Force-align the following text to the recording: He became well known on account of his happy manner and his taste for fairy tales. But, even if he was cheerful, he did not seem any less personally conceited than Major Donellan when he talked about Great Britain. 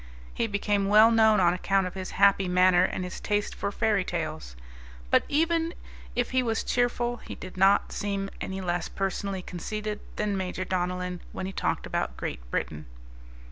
He 0.33 0.47
became 0.47 0.87
well 0.87 1.11
known 1.11 1.39
on 1.39 1.53
account 1.53 1.85
of 1.85 1.93
his 1.93 2.09
happy 2.17 2.47
manner 2.47 2.83
and 2.85 3.03
his 3.03 3.19
taste 3.19 3.53
for 3.53 3.71
fairy 3.71 4.03
tales. 4.03 4.55
But, 5.11 5.21
even 5.29 5.75
if 6.15 6.31
he 6.31 6.41
was 6.41 6.63
cheerful, 6.63 7.17
he 7.17 7.35
did 7.35 7.55
not 7.55 7.91
seem 7.91 8.31
any 8.41 8.61
less 8.61 8.89
personally 8.89 9.43
conceited 9.43 9.99
than 10.15 10.35
Major 10.35 10.65
Donellan 10.65 11.21
when 11.33 11.45
he 11.45 11.51
talked 11.51 11.85
about 11.85 12.17
Great 12.17 12.39
Britain. 12.49 12.87